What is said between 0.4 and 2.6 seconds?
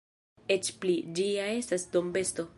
Eĉ pli: ĝi ja estas dombesto.